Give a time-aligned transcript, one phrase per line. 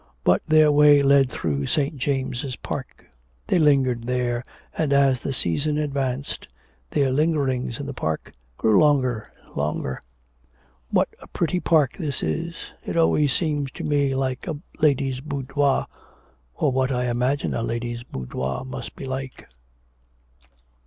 [0.23, 1.95] But their way led through St.
[1.95, 3.05] James' Park;
[3.45, 4.43] they lingered there,
[4.75, 6.47] and, as the season advanced,
[6.89, 10.01] their lingerings in the park grew longer and longer.
[10.89, 12.55] 'What a pretty park this is.
[12.83, 15.85] It always seems to me like a lady's boudoir,
[16.55, 19.47] or what I imagine a lady's boudoir must be like.'